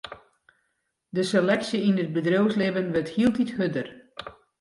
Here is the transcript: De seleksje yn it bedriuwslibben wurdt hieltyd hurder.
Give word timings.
De 1.15 1.23
seleksje 1.29 1.77
yn 1.89 2.01
it 2.03 2.13
bedriuwslibben 2.15 2.91
wurdt 2.93 3.13
hieltyd 3.15 3.51
hurder. 3.55 3.87